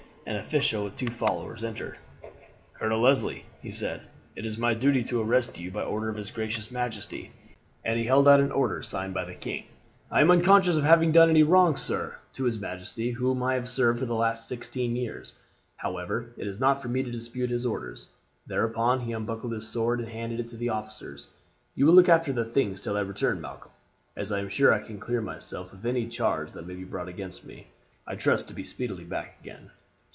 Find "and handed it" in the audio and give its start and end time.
19.99-20.47